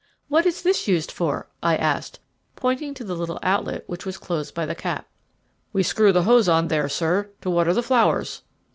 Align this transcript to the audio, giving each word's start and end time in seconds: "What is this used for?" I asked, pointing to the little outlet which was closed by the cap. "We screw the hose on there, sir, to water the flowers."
"What 0.29 0.47
is 0.47 0.63
this 0.63 0.87
used 0.87 1.11
for?" 1.11 1.47
I 1.61 1.75
asked, 1.75 2.19
pointing 2.55 2.95
to 2.95 3.03
the 3.03 3.13
little 3.13 3.37
outlet 3.43 3.83
which 3.85 4.03
was 4.03 4.17
closed 4.17 4.55
by 4.55 4.65
the 4.65 4.73
cap. 4.73 5.07
"We 5.73 5.83
screw 5.83 6.11
the 6.11 6.23
hose 6.23 6.49
on 6.49 6.69
there, 6.69 6.89
sir, 6.89 7.29
to 7.41 7.51
water 7.51 7.71
the 7.71 7.83
flowers." 7.83 8.41